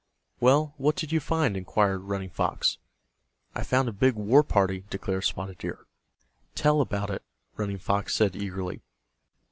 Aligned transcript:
"Well, 0.39 0.73
what 0.77 0.95
did 0.95 1.11
you 1.11 1.19
find?" 1.19 1.55
inquired 1.55 1.99
Running 2.01 2.31
Fox. 2.31 2.79
"I 3.53 3.61
found 3.61 3.87
a 3.87 3.91
big 3.93 4.15
war 4.15 4.41
party," 4.41 4.83
declared 4.89 5.25
Spotted 5.25 5.59
Deer. 5.59 5.85
"Tell 6.55 6.81
about 6.81 7.11
it," 7.11 7.21
Running 7.55 7.77
Fox 7.77 8.15
said, 8.15 8.35
eagerly. 8.35 8.81